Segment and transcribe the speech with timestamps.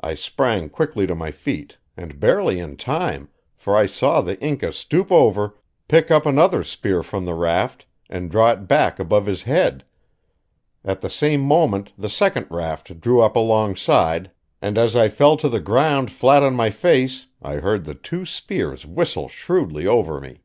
[0.00, 4.72] I sprang quickly to my feet, and barely in time, for I saw the Inca
[4.72, 5.56] stoop over,
[5.88, 9.82] pick up another spear from the raft, and draw it back above his head.
[10.84, 14.30] At the same moment the second raft drew up alongside,
[14.62, 18.24] and as I fell to the ground flat on my face I heard the two
[18.24, 20.42] spears whistle shrewdly over me.